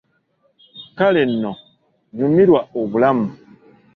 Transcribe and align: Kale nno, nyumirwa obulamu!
Kale 0.97 1.21
nno, 1.31 1.51
nyumirwa 2.17 2.59
obulamu! 2.79 3.27